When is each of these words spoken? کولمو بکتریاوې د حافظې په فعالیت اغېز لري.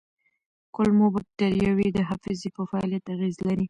کولمو 0.75 1.07
بکتریاوې 1.15 1.87
د 1.93 1.99
حافظې 2.09 2.49
په 2.55 2.61
فعالیت 2.69 3.03
اغېز 3.15 3.35
لري. 3.47 3.59